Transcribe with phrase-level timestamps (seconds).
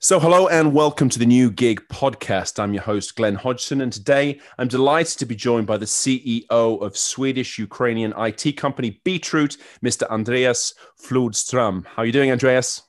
[0.00, 2.60] So, hello and welcome to the New Gig podcast.
[2.60, 6.48] I'm your host, Glen Hodgson, and today I'm delighted to be joined by the CEO
[6.48, 10.08] of Swedish Ukrainian IT company Beetroot, Mr.
[10.08, 10.72] Andreas
[11.02, 11.84] Flodström.
[11.84, 12.82] How are you doing, Andreas?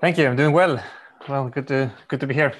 [0.00, 0.26] Thank you.
[0.26, 0.82] I'm doing well.
[1.28, 2.52] Well, good to good to be here.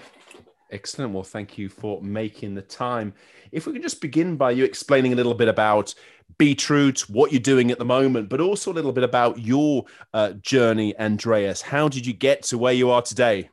[0.70, 1.12] Excellent.
[1.12, 3.14] Well, thank you for making the time.
[3.52, 5.94] If we can just begin by you explaining a little bit about
[6.38, 10.32] Beetroot, what you're doing at the moment, but also a little bit about your uh,
[10.32, 11.62] journey, Andreas.
[11.62, 13.50] How did you get to where you are today?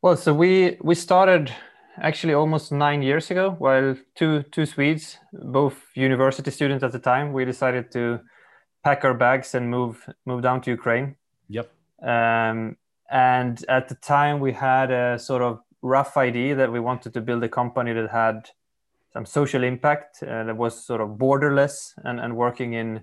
[0.00, 1.52] Well, so we we started
[2.00, 3.56] actually almost nine years ago.
[3.58, 8.20] While two two Swedes, both university students at the time, we decided to
[8.84, 11.16] pack our bags and move move down to Ukraine.
[11.48, 11.70] Yep.
[12.02, 12.76] Um,
[13.10, 17.20] and at the time, we had a sort of rough idea that we wanted to
[17.20, 18.50] build a company that had
[19.12, 23.00] some social impact uh, that was sort of borderless and, and working in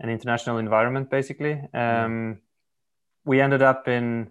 [0.00, 1.60] an international environment basically.
[1.74, 2.38] Um,
[3.24, 4.30] we ended up in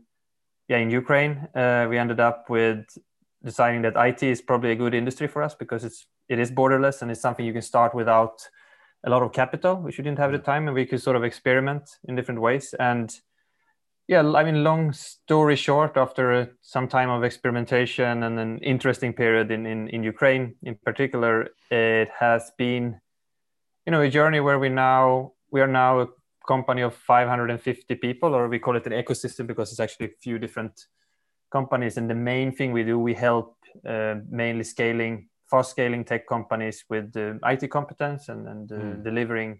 [0.68, 1.48] yeah in ukraine.
[1.56, 2.86] Uh, we ended up with
[3.44, 7.02] deciding that it is probably a good industry for us because it's it is borderless
[7.02, 8.50] and it's something you can start without
[9.06, 11.16] a lot of capital which we didn't have at the time and we could sort
[11.16, 12.74] of experiment in different ways.
[12.80, 13.14] And
[14.08, 19.52] yeah i mean long story short after some time of experimentation and an interesting period
[19.52, 23.00] in, in, in ukraine in particular it has been
[23.86, 26.08] you know a journey where we now we are now a
[26.48, 30.40] company of 550 people or we call it an ecosystem because it's actually a few
[30.40, 30.88] different
[31.52, 33.56] companies and the main thing we do we help
[33.88, 39.04] uh, mainly scaling fast scaling tech companies with uh, it competence and, and uh, mm.
[39.04, 39.60] delivering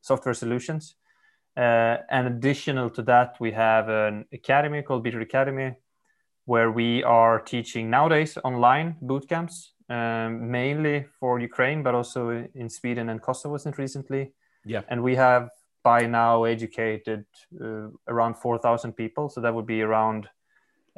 [0.00, 1.07] software solutions uh,
[1.58, 5.74] and additional to that, we have an academy called Beetroot Academy,
[6.44, 12.70] where we are teaching nowadays online boot camps, um, mainly for Ukraine, but also in
[12.70, 14.32] Sweden and Kosovo since recently.
[14.64, 14.82] Yeah.
[14.88, 15.50] And we have
[15.82, 17.24] by now educated
[17.60, 19.28] uh, around 4,000 people.
[19.28, 20.28] So that would be around,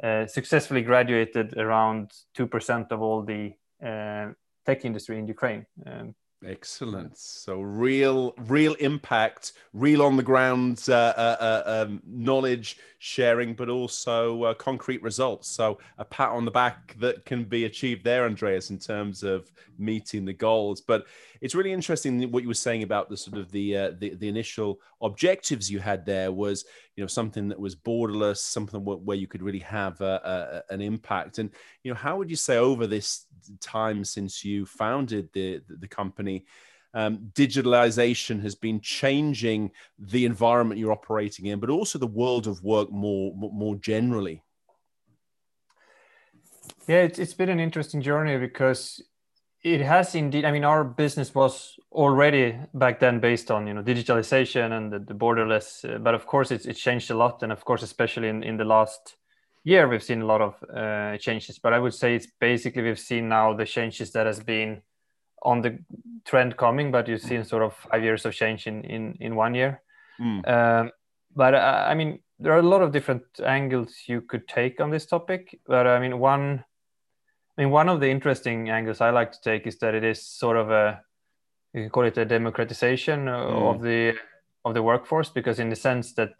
[0.03, 3.53] uh, successfully graduated around 2% of all the
[3.85, 4.33] uh,
[4.65, 5.65] tech industry in Ukraine.
[5.85, 7.17] Um, Excellent.
[7.19, 13.69] So real, real impact, real on the ground uh, uh, uh, um, knowledge sharing, but
[13.69, 15.47] also uh, concrete results.
[15.47, 19.51] So a pat on the back that can be achieved there, Andreas, in terms of
[19.77, 20.81] meeting the goals.
[20.81, 21.05] But
[21.41, 24.27] it's really interesting what you were saying about the sort of the uh, the, the
[24.27, 26.65] initial objectives you had there was
[26.95, 30.81] you know something that was borderless, something where you could really have a, a, an
[30.81, 31.37] impact.
[31.37, 31.51] And
[31.83, 33.25] you know, how would you say over this
[33.59, 36.45] time since you founded the the company?
[36.93, 42.63] Um, digitalization has been changing the environment you're operating in, but also the world of
[42.63, 44.43] work more more generally.
[46.87, 49.01] Yeah, it's, it's been an interesting journey because
[49.63, 50.45] it has indeed.
[50.45, 54.99] I mean, our business was already back then based on you know digitalization and the,
[54.99, 58.27] the borderless, uh, but of course it's, it's changed a lot, and of course especially
[58.27, 59.15] in, in the last
[59.63, 62.99] year we've seen a lot of uh, changes but i would say it's basically we've
[62.99, 64.81] seen now the changes that has been
[65.43, 65.77] on the
[66.25, 69.53] trend coming but you've seen sort of five years of change in in, in one
[69.53, 69.81] year
[70.19, 70.47] mm.
[70.47, 70.91] um,
[71.35, 74.89] but uh, i mean there are a lot of different angles you could take on
[74.89, 76.63] this topic but i mean one
[77.57, 80.25] i mean one of the interesting angles i like to take is that it is
[80.25, 81.01] sort of a
[81.73, 83.75] you can call it a democratization mm.
[83.75, 84.13] of the
[84.65, 86.33] of the workforce because in the sense that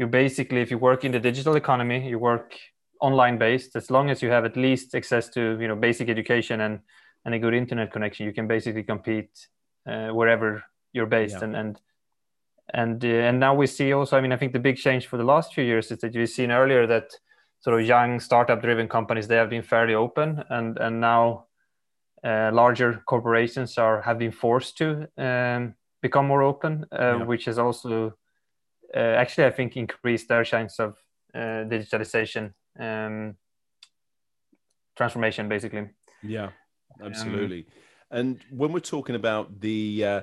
[0.00, 2.56] you basically if you work in the digital economy you work
[3.00, 6.62] online based as long as you have at least access to you know basic education
[6.62, 6.80] and
[7.24, 9.30] and a good internet connection you can basically compete
[9.86, 11.44] uh, wherever you're based yeah.
[11.44, 11.80] and and
[12.72, 15.18] and uh, and now we see also i mean i think the big change for
[15.18, 17.08] the last few years is that you've seen earlier that
[17.60, 21.44] sort of young startup driven companies they have been fairly open and and now
[22.24, 27.24] uh, larger corporations are have been forced to um, become more open uh, yeah.
[27.24, 28.14] which has also
[28.98, 30.96] actually, I think increased their chance of
[31.34, 33.36] uh, digitalization um,
[34.96, 35.88] transformation, basically.
[36.22, 36.50] Yeah,
[37.02, 37.66] absolutely.
[38.10, 40.20] Um, and when we're talking about the uh,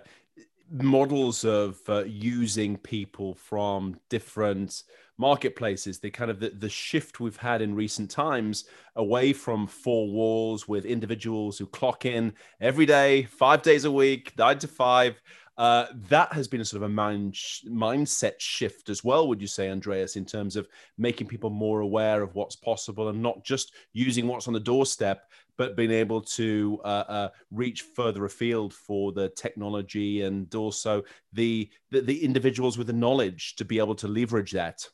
[0.70, 4.84] models of uh, using people from different
[5.20, 8.66] marketplaces the kind of the, the shift we've had in recent times
[8.96, 14.32] away from four walls with individuals who clock in every day five days a week
[14.38, 15.20] nine to five
[15.58, 19.42] uh, that has been a sort of a mind sh- mindset shift as well, would
[19.42, 20.68] you say, Andreas, in terms of
[20.98, 25.32] making people more aware of what's possible and not just using what's on the doorstep,
[25.58, 31.70] but being able to uh, uh, reach further afield for the technology and also the,
[31.90, 34.88] the, the individuals with the knowledge to be able to leverage that.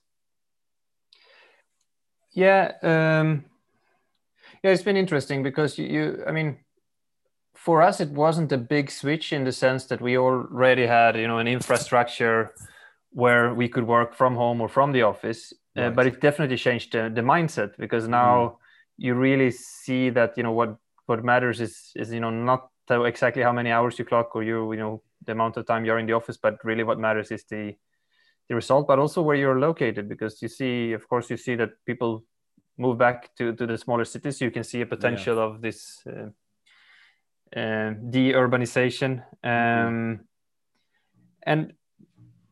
[2.31, 3.45] Yeah, um,
[4.63, 6.57] yeah, it's been interesting because you, you I mean
[7.63, 11.27] for us it wasn't a big switch in the sense that we already had you
[11.27, 12.54] know an infrastructure
[13.12, 15.86] where we could work from home or from the office right.
[15.86, 18.56] uh, but it definitely changed the, the mindset because now mm.
[18.98, 20.75] you really see that you know what
[21.06, 24.74] what matters is is you know not exactly how many hours you clock or you
[24.74, 27.45] you know the amount of time you're in the office but really what matters is
[27.45, 27.74] the
[28.50, 31.69] the result but also where you're located because you see of course you see that
[31.86, 32.25] people
[32.77, 35.44] move back to to the smaller cities you can see a potential yeah.
[35.44, 36.27] of this uh,
[37.56, 39.88] uh, de-urbanization mm-hmm.
[39.88, 40.20] um,
[41.46, 41.74] and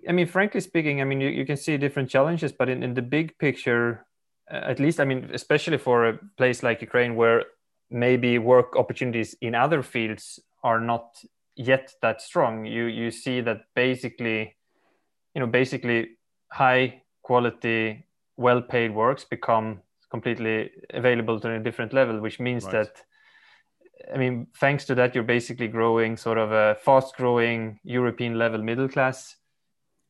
[0.07, 2.93] I mean, frankly speaking, I mean, you, you can see different challenges, but in, in
[2.93, 4.05] the big picture,
[4.51, 7.43] uh, at least, I mean, especially for a place like Ukraine where
[7.89, 11.17] maybe work opportunities in other fields are not
[11.55, 14.55] yet that strong, you you see that basically,
[15.35, 16.17] you know, basically
[16.51, 18.05] high quality,
[18.37, 22.71] well paid works become completely available to a different level, which means right.
[22.73, 23.03] that
[24.13, 28.61] I mean, thanks to that, you're basically growing sort of a fast growing European level
[28.61, 29.37] middle class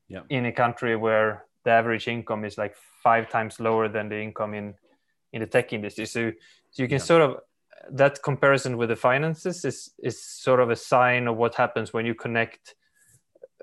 [0.07, 0.21] yeah.
[0.29, 4.53] in a country where the average income is like five times lower than the income
[4.53, 4.73] in
[5.33, 6.31] in the tech industry so,
[6.71, 7.03] so you can yeah.
[7.03, 7.37] sort of
[7.89, 12.05] that comparison with the finances is is sort of a sign of what happens when
[12.05, 12.75] you connect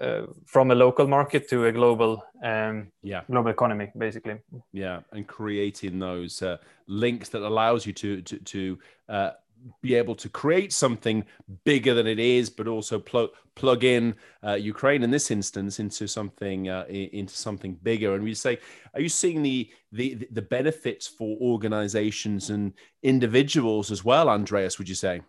[0.00, 4.38] uh, from a local market to a global um, yeah global economy basically
[4.72, 6.56] yeah and creating those uh,
[6.86, 9.30] links that allows you to to, to uh,
[9.80, 11.24] be able to create something
[11.64, 14.14] bigger than it is, but also plug plug in
[14.46, 18.14] uh, Ukraine in this instance into something uh, into something bigger.
[18.14, 18.58] And we say,
[18.94, 22.72] are you seeing the the the benefits for organizations and
[23.02, 24.78] individuals as well, Andreas?
[24.78, 25.22] Would you say?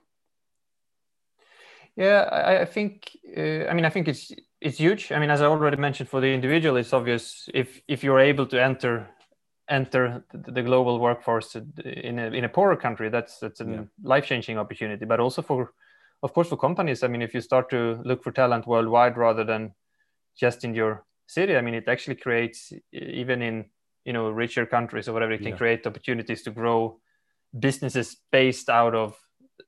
[1.96, 3.18] Yeah, I, I think.
[3.36, 4.32] Uh, I mean, I think it's
[4.62, 5.12] it's huge.
[5.12, 8.46] I mean, as I already mentioned, for the individual, it's obvious if if you're able
[8.48, 9.10] to enter
[9.70, 13.82] enter the global workforce in a, in a poorer country that's that's a yeah.
[14.04, 15.74] life-changing opportunity but also for
[16.24, 19.44] of course for companies i mean if you start to look for talent worldwide rather
[19.44, 19.74] than
[20.38, 23.66] just in your city i mean it actually creates even in
[24.06, 25.58] you know richer countries or whatever it can yeah.
[25.58, 27.00] create opportunities to grow
[27.60, 29.16] businesses based out of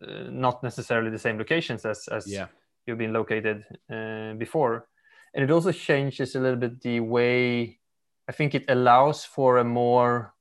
[0.07, 2.47] uh, not necessarily the same locations as as yeah.
[2.85, 3.63] you've been located
[3.93, 4.87] uh, before
[5.33, 7.77] and it also changes a little bit the way
[8.31, 10.33] I think it allows for a more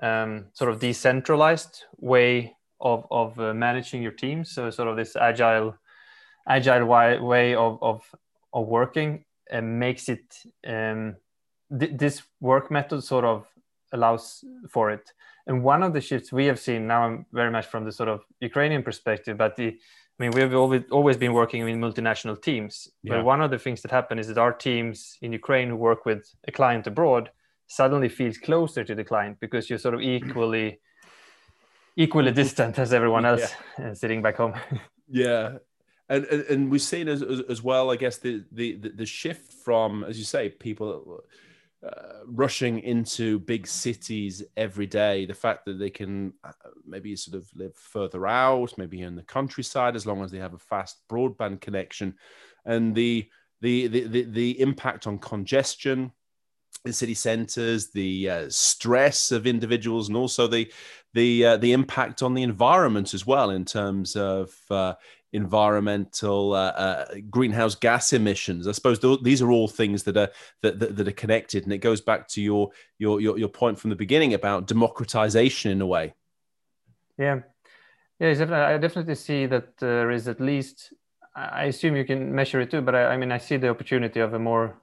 [0.00, 4.44] um, sort of decentralized way of, of uh, managing your team.
[4.44, 5.74] So sort of this agile,
[6.48, 8.02] agile way of, of,
[8.52, 10.26] of working and uh, makes it,
[10.64, 11.16] um,
[11.76, 13.48] th- this work method sort of
[13.92, 15.10] allows for it.
[15.48, 18.10] And one of the shifts we have seen now, I'm very much from the sort
[18.10, 19.76] of Ukrainian perspective, but the
[20.18, 22.88] I mean, we've always always been working in multinational teams.
[23.02, 23.16] Yeah.
[23.16, 26.04] But one of the things that happen is that our teams in Ukraine who work
[26.04, 27.30] with a client abroad
[27.68, 30.80] suddenly feels closer to the client because you're sort of equally
[31.96, 33.92] equally distant as everyone else yeah.
[33.94, 34.54] sitting back home.
[35.08, 35.58] yeah,
[36.08, 40.02] and, and and we've seen as, as well, I guess the the the shift from,
[40.04, 41.22] as you say, people
[41.86, 45.26] uh, rushing into big cities every day.
[45.26, 46.50] The fact that they can uh,
[46.84, 50.54] maybe sort of live further out, maybe in the countryside, as long as they have
[50.54, 52.14] a fast broadband connection,
[52.64, 53.28] and the
[53.60, 56.12] the the the, the impact on congestion
[56.84, 60.70] in city centers, the uh, stress of individuals, and also the
[61.14, 64.94] the uh, the impact on the environment as well in terms of uh,
[65.32, 68.66] environmental uh, uh, greenhouse gas emissions.
[68.66, 70.30] I suppose th- these are all things that are
[70.62, 73.78] that, that, that, are connected, and it goes back to your, your your your point
[73.78, 76.14] from the beginning about democratization in a way.
[77.18, 77.40] Yeah,
[78.20, 78.30] yeah,
[78.74, 80.92] I definitely see that there is at least.
[81.34, 84.18] I assume you can measure it too, but I, I mean, I see the opportunity
[84.18, 84.76] of a more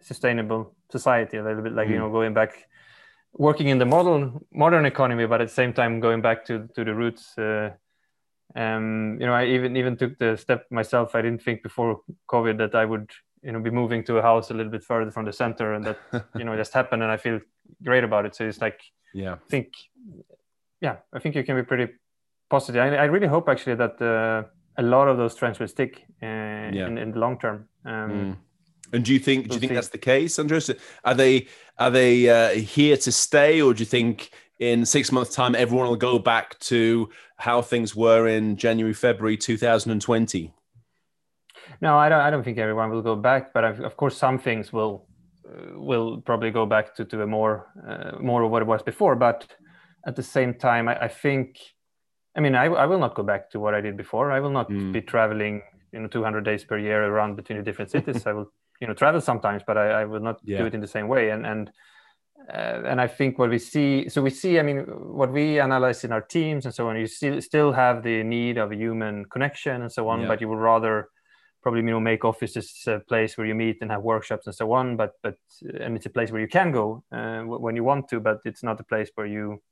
[0.00, 1.92] sustainable society, a little bit like mm.
[1.92, 2.66] you know going back
[3.34, 6.84] working in the modern modern economy, but at the same time going back to to
[6.84, 7.38] the roots.
[7.38, 7.70] Uh,
[8.54, 11.14] um, you know, I even even took the step myself.
[11.14, 13.10] I didn't think before COVID that I would,
[13.42, 15.84] you know, be moving to a house a little bit further from the center, and
[15.84, 15.98] that
[16.36, 17.40] you know just happened, and I feel
[17.82, 18.34] great about it.
[18.34, 18.80] So it's like,
[19.14, 19.68] yeah, I think,
[20.80, 21.92] yeah, I think you can be pretty
[22.50, 22.82] positive.
[22.82, 26.26] I, I really hope actually that uh, a lot of those trends will stick uh,
[26.26, 26.86] yeah.
[26.86, 27.68] in, in the long term.
[27.84, 28.36] Um, mm.
[28.92, 30.70] And do you think do you think that's the case, Andreas?
[31.04, 34.30] Are they are they uh, here to stay, or do you think
[34.62, 39.36] in six months' time everyone will go back to how things were in January, February
[39.36, 40.54] 2020?
[41.80, 42.20] No, I don't.
[42.20, 45.08] I don't think everyone will go back, but I've, of course, some things will
[45.44, 48.82] uh, will probably go back to, to a more uh, more of what it was
[48.82, 49.16] before.
[49.16, 49.52] But
[50.06, 51.58] at the same time, I, I think,
[52.36, 54.30] I mean, I, I will not go back to what I did before.
[54.30, 54.92] I will not mm.
[54.92, 58.26] be traveling, you know, 200 days per year around between the different cities.
[58.28, 60.58] I will, you know, travel sometimes, but I, I will not yeah.
[60.58, 61.30] do it in the same way.
[61.30, 61.70] And and
[62.48, 66.04] uh, and I think what we see, so we see, I mean, what we analyze
[66.04, 69.24] in our teams and so on, you see, still have the need of a human
[69.26, 70.28] connection and so on, yeah.
[70.28, 71.08] but you would rather
[71.62, 74.72] probably you know make offices a place where you meet and have workshops and so
[74.72, 75.36] on but but
[75.80, 78.62] and it's a place where you can go uh, when you want to but it's
[78.62, 79.62] not a place where you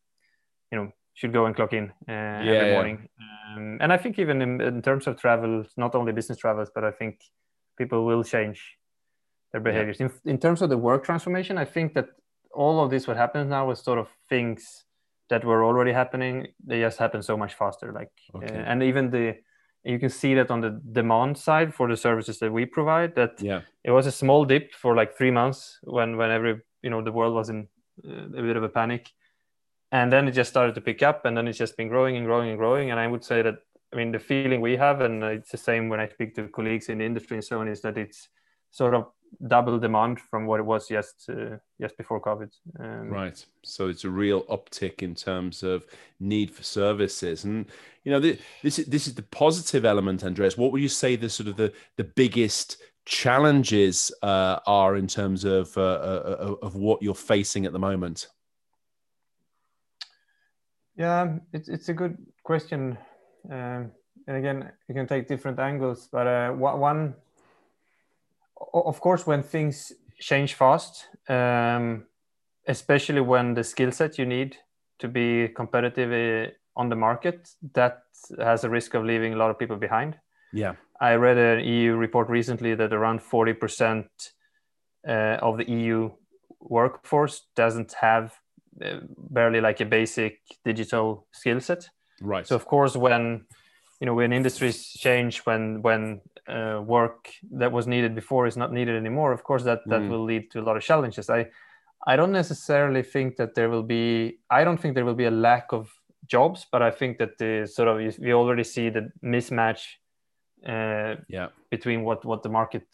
[0.70, 3.56] you know should go and clock in uh, yeah, every morning yeah.
[3.56, 6.84] um, and i think even in, in, terms of travel not only business travels but
[6.84, 7.20] i think
[7.76, 8.76] people will change
[9.52, 12.06] their behaviors in, in terms of the work transformation i think that
[12.52, 14.84] all of this what happens now is sort of things
[15.28, 18.46] that were already happening they just happen so much faster like okay.
[18.46, 19.36] uh, and even the
[19.84, 23.40] you can see that on the demand side for the services that we provide that
[23.40, 23.60] yeah.
[23.84, 27.12] it was a small dip for like three months when when every you know the
[27.12, 27.68] world was in
[28.06, 29.10] uh, a bit of a panic.
[29.92, 32.24] And then it just started to pick up and then it's just been growing and
[32.24, 32.90] growing and growing.
[32.90, 33.56] And i would say that
[33.92, 36.88] i mean the feeling we have and it's the same when i speak to colleagues
[36.88, 38.28] in the industry and so on is that it's
[38.70, 39.06] sort of
[39.46, 42.50] double demand from what it was just uh, just before COVID.
[42.78, 43.44] Um, right.
[43.62, 45.86] So it's a real uptick in terms of
[46.18, 47.66] need for services, and
[48.04, 50.56] you know this is this is the positive element, Andreas.
[50.56, 55.44] What would you say the sort of the the biggest challenges uh, are in terms
[55.44, 58.28] of uh, uh, of what you're facing at the moment?
[60.96, 62.98] Yeah, it's it's a good question,
[63.50, 63.90] um,
[64.26, 66.08] and again, you can take different angles.
[66.10, 67.14] But uh, one
[68.72, 72.06] of course, when things change fast, um,
[72.66, 74.56] especially when the skill set you need
[74.98, 78.02] to be competitive uh, on the market, that
[78.38, 80.16] has a risk of leaving a lot of people behind.
[80.52, 80.74] Yeah.
[81.00, 84.06] I read an EU report recently that around 40%
[85.08, 86.10] uh, of the EU
[86.60, 88.34] workforce doesn't have
[88.84, 91.88] uh, barely like a basic digital skill set.
[92.20, 92.46] Right.
[92.46, 93.46] So of course, when
[93.98, 98.72] you know when industries change, when when uh, work that was needed before is not
[98.72, 100.08] needed anymore of course that that mm.
[100.08, 101.46] will lead to a lot of challenges i
[102.06, 105.30] i don't necessarily think that there will be i don't think there will be a
[105.30, 105.90] lack of
[106.26, 109.82] jobs but i think that the sort of we already see the mismatch
[110.66, 111.48] uh, yeah.
[111.70, 112.86] between what what the market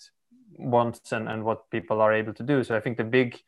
[0.58, 3.40] wants and and what people are able to do so i think the big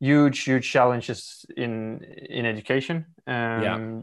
[0.00, 4.00] huge huge challenges in in education um, yeah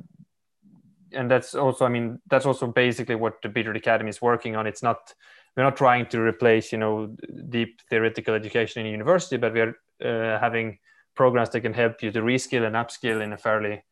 [1.14, 4.68] and that's also i mean that's also basically what the Beetroot academy is working on
[4.68, 5.14] it's not
[5.56, 7.16] we're not trying to replace you know
[7.50, 10.78] deep theoretical education in a university but we are uh, having
[11.16, 13.84] programs that can help you to reskill and upskill in a fairly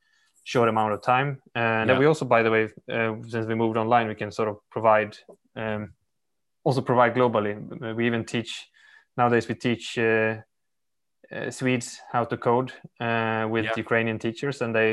[0.43, 1.99] short amount of time and yeah.
[1.99, 5.15] we also by the way uh, since we moved online we can sort of provide
[5.55, 5.93] um,
[6.63, 8.69] also provide globally we even teach
[9.17, 10.35] nowadays we teach uh,
[11.31, 13.73] uh swedes how to code uh, with yeah.
[13.77, 14.91] ukrainian teachers and they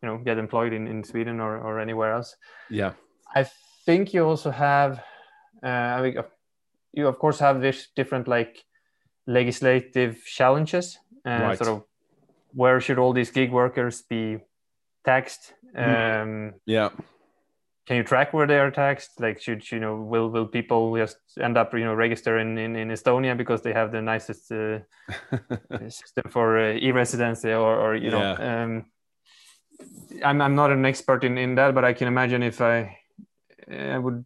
[0.00, 2.36] you know get employed in, in sweden or, or anywhere else
[2.70, 2.92] yeah
[3.34, 3.44] i
[3.84, 5.02] think you also have
[5.64, 6.22] uh,
[6.92, 8.64] you of course have this different like
[9.26, 11.58] legislative challenges and uh, right.
[11.58, 11.84] sort of
[12.52, 14.38] where should all these gig workers be
[15.04, 16.22] taxed mm.
[16.22, 16.90] um, yeah
[17.86, 21.16] can you track where they are taxed like should you know will will people just
[21.40, 24.78] end up you know register in in, in estonia because they have the nicest uh,
[25.88, 28.84] system for uh, e-residency or or you know um,
[30.22, 32.96] I'm, I'm not an expert in in that but i can imagine if i
[33.70, 34.24] i would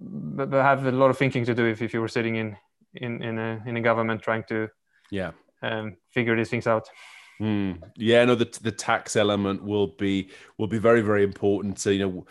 [0.00, 2.56] but, have a lot of thinking to do if, if you were sitting in
[2.94, 4.68] in in a in a government trying to
[5.10, 6.88] yeah um, figure these things out.
[7.40, 7.80] Mm.
[7.96, 11.78] Yeah, no, the the tax element will be will be very very important.
[11.78, 12.26] So you know,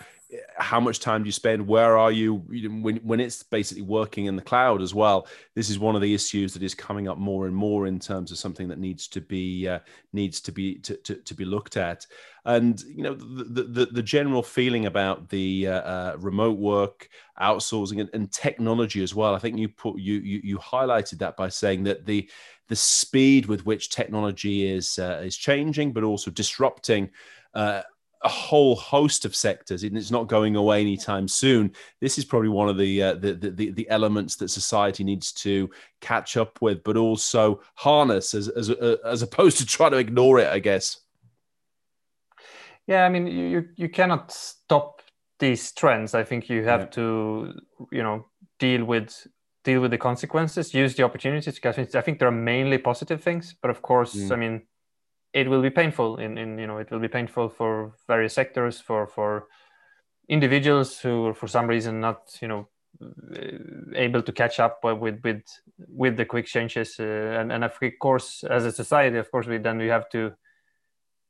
[0.57, 1.67] how much time do you spend?
[1.67, 2.35] Where are you?
[2.35, 6.13] When, when it's basically working in the cloud as well this is one of the
[6.13, 9.19] issues that is coming up more and more in terms of something that needs to
[9.19, 9.79] be uh,
[10.13, 12.05] needs to be to, to, to, be looked at.
[12.45, 17.09] And you know the the, the general feeling about the uh, uh, remote work
[17.41, 21.35] outsourcing and, and, technology as well i think you put you, you you highlighted that
[21.35, 22.29] by saying that the
[22.67, 27.09] the speed with which technology is uh, is changing but also disrupting
[27.53, 27.81] uh,
[28.23, 31.71] a whole host of sectors and it's not going away anytime soon
[32.01, 35.69] this is probably one of the, uh, the, the, the elements that society needs to
[36.01, 40.37] catch up with but also harness as as, uh, as opposed to try to ignore
[40.39, 40.99] it i guess
[42.87, 45.01] yeah i mean you you cannot stop
[45.39, 46.87] these trends i think you have yeah.
[46.87, 47.53] to
[47.91, 48.25] you know
[48.59, 49.27] deal with
[49.63, 53.55] deal with the consequences use the opportunities because i think there are mainly positive things
[53.61, 54.31] but of course mm.
[54.31, 54.61] i mean
[55.33, 58.79] it will be painful in, in you know it will be painful for various sectors
[58.79, 59.47] for for
[60.27, 62.67] individuals who are for some reason not you know
[63.95, 65.43] able to catch up with with
[65.87, 69.57] with the quick changes uh, and and of course as a society of course we
[69.57, 70.31] then we have to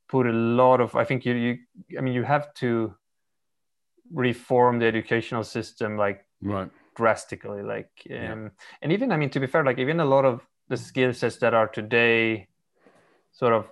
[0.08, 1.58] put a lot of i think you, you
[1.98, 2.94] i mean you have to
[4.12, 8.48] reform the educational system like right drastically like um, yeah.
[8.82, 11.36] and even i mean to be fair like even a lot of the skill sets
[11.36, 12.48] that are today
[13.32, 13.70] sort of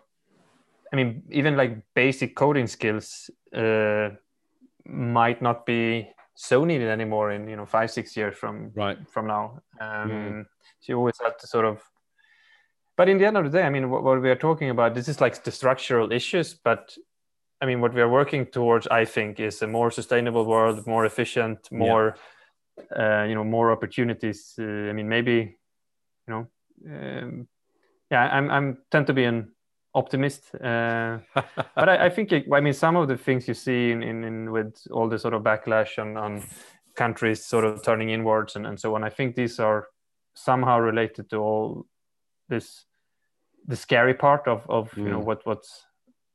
[0.93, 4.11] I mean, even like basic coding skills uh,
[4.87, 6.09] might not be
[6.41, 10.45] so needed anymore in you know five six years from right from now um, mm.
[10.79, 11.83] so you always have to sort of
[12.97, 14.95] but in the end of the day i mean what, what, we are talking about
[14.95, 16.97] this is like the structural issues but
[17.61, 21.05] i mean what we are working towards i think is a more sustainable world more
[21.05, 22.15] efficient more
[22.93, 23.23] yeah.
[23.23, 25.59] uh, you know more opportunities uh, i mean maybe
[26.29, 26.47] you know
[26.87, 27.49] um,
[28.13, 29.51] yeah i'm i'm tend to be an
[29.95, 30.55] optimist.
[30.55, 34.03] Uh, but I, I think, it, I mean, some of the things you see in,
[34.03, 36.43] in, in, with all the sort of backlash on, on
[36.95, 39.89] countries sort of turning inwards and, and so on, I think these are
[40.35, 41.87] somehow related to all
[42.49, 42.85] this,
[43.67, 44.99] the scary part of, of mm.
[44.99, 45.25] you know, mm.
[45.25, 45.85] what, what's,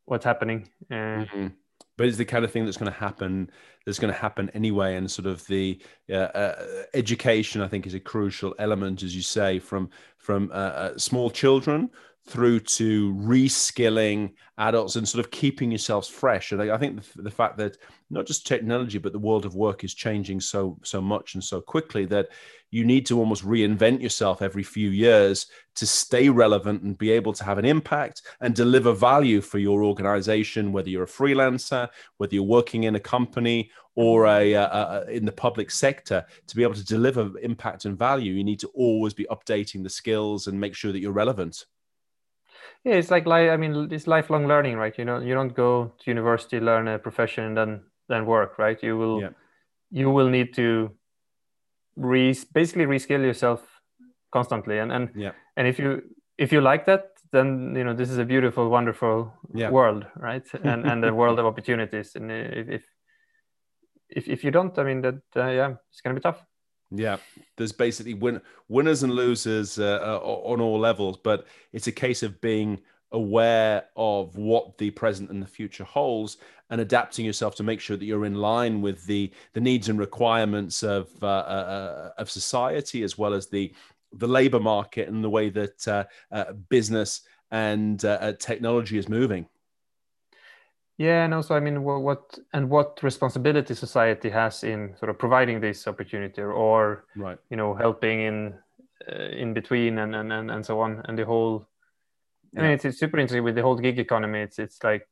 [0.06, 0.70] what's happening.
[0.92, 1.48] Uh, mm-hmm.
[1.96, 3.52] But it's the kind of thing that's going to happen.
[3.86, 5.80] That's going to happen anyway, and sort of the
[6.10, 10.56] uh, uh, education, I think, is a crucial element, as you say, from from uh,
[10.56, 11.92] uh small children
[12.26, 16.52] through to reskilling adults and sort of keeping yourselves fresh.
[16.52, 17.78] And I, think the, the, fact that
[18.10, 21.60] not just technology, but the world of work is changing so so much and so
[21.60, 22.30] quickly that
[22.72, 27.34] you need to almost reinvent yourself every few years to stay relevant and be able
[27.34, 32.34] to have an impact and deliver value for your organization, whether you're a freelancer, whether
[32.34, 36.26] you're working in a company or a, a, a in the public sector.
[36.48, 39.90] To be able to deliver impact and value, you need to always be updating the
[39.90, 41.66] skills and make sure that you're relevant
[42.84, 44.98] yeah it's like i mean it's lifelong learning right?
[44.98, 48.82] You know you don't go to university learn a profession and then then work right?
[48.82, 49.30] You will yeah.
[49.92, 50.92] you will need to
[51.96, 53.62] re basically reskill yourself
[54.32, 54.80] constantly.
[54.80, 55.32] And and yeah.
[55.58, 56.04] and if you
[56.38, 59.70] if you like that then you know this is a beautiful wonderful yeah.
[59.70, 60.46] world right?
[60.64, 62.16] And and a world of opportunities.
[62.16, 62.84] And if
[64.16, 66.42] if if you don't i mean that uh, yeah it's going to be tough
[66.96, 67.18] yeah,
[67.58, 72.22] there's basically win- winners and losers uh, uh, on all levels, but it's a case
[72.24, 72.80] of being
[73.12, 76.38] aware of what the present and the future holds
[76.70, 80.00] and adapting yourself to make sure that you're in line with the the needs and
[80.00, 83.74] requirements of uh, uh, of society as well as the
[84.14, 87.22] the labor market and the way that uh, uh, business
[87.52, 88.00] and
[88.40, 89.48] technology is moving.
[90.98, 95.18] Yeah, and also, I mean, what, what, and what responsibility society has in sort of
[95.18, 97.38] providing this opportunity, or right.
[97.50, 98.54] you know, helping in
[99.12, 101.68] uh, in between, and, and and and so on, and the whole.
[102.54, 102.60] Yeah.
[102.60, 104.42] I mean, it's, it's super interesting with the whole gig economy.
[104.42, 105.08] It's it's like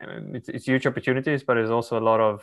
[0.00, 2.42] it's, it's huge opportunities, but there's also a lot of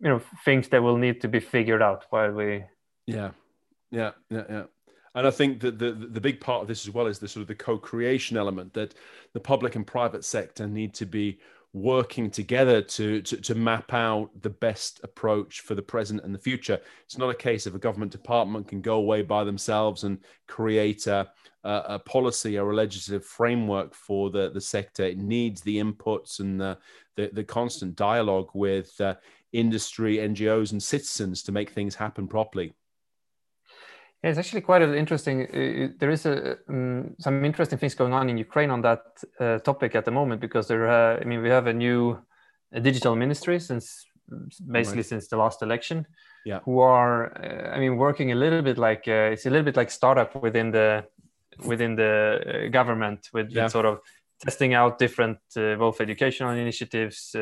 [0.00, 2.64] you know things that will need to be figured out while we.
[3.06, 3.30] Yeah,
[3.92, 4.64] yeah, yeah, yeah.
[5.14, 7.42] And I think that the the big part of this as well is the sort
[7.42, 8.94] of the co-creation element that
[9.32, 11.38] the public and private sector need to be
[11.78, 16.38] working together to, to, to map out the best approach for the present and the
[16.38, 16.78] future.
[17.04, 21.06] It's not a case of a government department can go away by themselves and create
[21.06, 21.30] a,
[21.64, 25.04] a, policy or a legislative framework for the, the sector.
[25.04, 26.78] It needs the inputs and the,
[27.16, 29.14] the, the constant dialogue with uh,
[29.52, 32.74] industry, NGOs, and citizens to make things happen properly.
[34.22, 35.42] Yeah, it's actually quite interesting.
[35.42, 39.02] Uh, there is a, um, some interesting things going on in Ukraine on that
[39.38, 40.88] uh, topic at the moment because there.
[40.88, 42.18] Uh, I mean, we have a new
[42.72, 44.04] a digital ministry since
[44.70, 45.06] basically right.
[45.06, 46.04] since the last election.
[46.44, 46.60] Yeah.
[46.64, 49.76] Who are, uh, I mean, working a little bit like uh, it's a little bit
[49.76, 51.04] like startup within the
[51.64, 53.68] within the uh, government with, yeah.
[53.68, 54.00] sort of
[54.40, 57.34] testing out different both educational initiatives,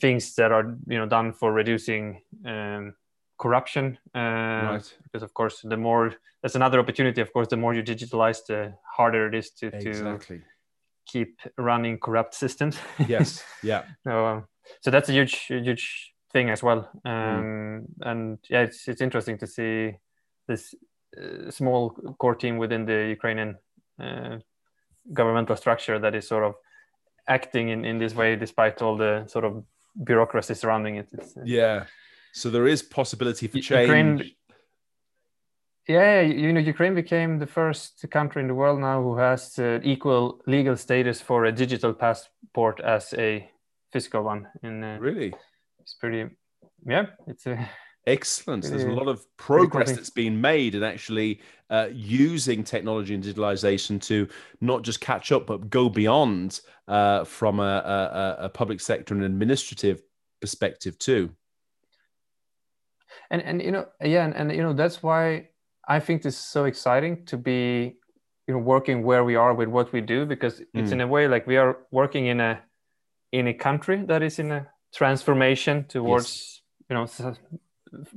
[0.00, 2.22] things that are you know done for reducing.
[2.46, 2.94] Um,
[3.38, 4.96] corruption uh, right.
[5.04, 8.74] because of course the more that's another opportunity of course the more you digitalize the
[8.96, 10.38] harder it is to, exactly.
[10.38, 10.44] to
[11.06, 14.44] keep running corrupt systems yes yeah so, um,
[14.80, 17.84] so that's a huge huge thing as well um, mm.
[18.02, 19.92] and yeah it's, it's interesting to see
[20.46, 20.74] this
[21.16, 23.56] uh, small core team within the ukrainian
[24.02, 24.36] uh,
[25.12, 26.54] governmental structure that is sort of
[27.28, 29.64] acting in, in this way despite all the sort of
[30.04, 31.84] bureaucracy surrounding it it's, yeah
[32.32, 33.88] so there is possibility for change.
[33.88, 34.30] Ukraine,
[35.88, 39.80] yeah, you know, Ukraine became the first country in the world now who has uh,
[39.82, 43.48] equal legal status for a digital passport as a
[43.90, 44.46] physical one.
[44.62, 45.32] In uh, really,
[45.80, 46.30] it's pretty.
[46.86, 47.68] Yeah, it's a.
[48.06, 48.64] Excellent.
[48.64, 54.00] There's a lot of progress that's been made in actually uh, using technology and digitalization
[54.02, 54.26] to
[54.62, 57.62] not just catch up, but go beyond uh, from a,
[58.40, 60.00] a, a public sector and administrative
[60.40, 61.30] perspective too
[63.30, 65.48] and and you know yeah and, and you know that's why
[65.86, 67.96] i think this is so exciting to be
[68.46, 70.92] you know working where we are with what we do because it's mm.
[70.92, 72.60] in a way like we are working in a
[73.32, 77.08] in a country that is in a transformation towards yes.
[77.18, 77.34] you know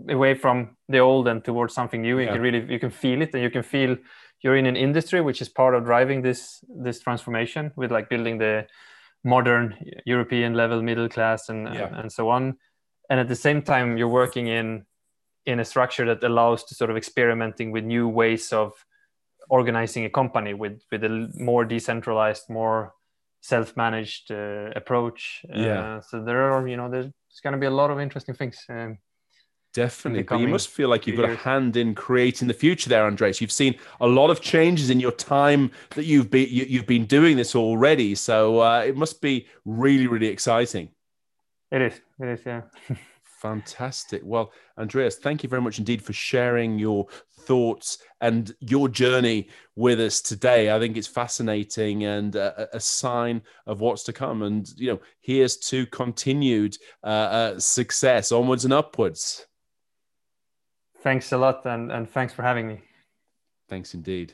[0.10, 2.26] away from the old and towards something new yeah.
[2.26, 3.98] you can really you can feel it and you can feel
[4.42, 8.38] you're in an industry which is part of driving this this transformation with like building
[8.38, 8.66] the
[9.24, 11.88] modern european level middle class and yeah.
[11.88, 12.58] and, and so on
[13.10, 14.86] and at the same time you're working in
[15.46, 18.74] in a structure that allows to sort of experimenting with new ways of
[19.50, 22.94] organizing a company with with a more decentralized more
[23.42, 27.12] self-managed uh, approach yeah uh, so there are you know there's
[27.44, 28.98] going to be a lot of interesting things um,
[29.74, 30.24] Definitely.
[30.24, 31.40] But you must feel like you've got years.
[31.40, 33.40] a hand in creating the future there, Andreas.
[33.40, 37.06] You've seen a lot of changes in your time that you've been you, have been
[37.06, 38.16] doing this already.
[38.16, 40.90] So uh, it must be really, really exciting.
[41.72, 42.02] It is.
[42.20, 42.62] It is, yeah.
[43.42, 44.22] Fantastic.
[44.24, 47.08] Well, Andreas, thank you very much indeed for sharing your
[47.40, 50.72] thoughts and your journey with us today.
[50.72, 54.44] I think it's fascinating and a, a sign of what's to come.
[54.44, 59.48] And, you know, here's to continued uh, uh, success onwards and upwards.
[61.02, 62.82] Thanks a lot, and, and thanks for having me.
[63.68, 64.34] Thanks indeed.